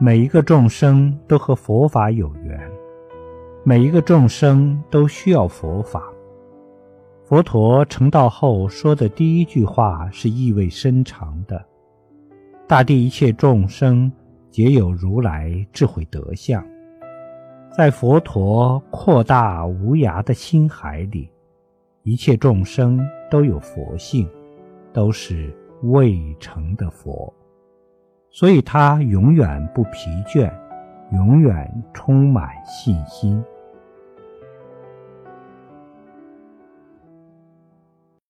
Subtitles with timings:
[0.00, 2.56] 每一个众生都和佛法有缘，
[3.64, 6.04] 每一个众生都需要佛法。
[7.24, 11.60] 佛陀成道后说的第一句话是意味深长的
[12.68, 14.10] ：“大地一切众生
[14.52, 16.64] 皆有如来智慧德相。”
[17.76, 21.28] 在佛陀扩大无涯的心海里，
[22.04, 24.28] 一切众生都有佛性，
[24.92, 27.34] 都是未成的佛。
[28.38, 30.48] 所以他永远不疲倦，
[31.10, 33.42] 永远充满信心。